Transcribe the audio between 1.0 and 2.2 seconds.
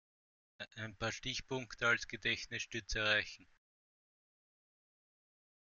Stichpunkte als